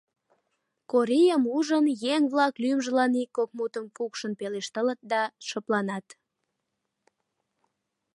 [0.91, 6.07] Корийым ужын, еҥ-влак лӱмжылан ик-кок мутым кукшын пелешталыт да шыпланат.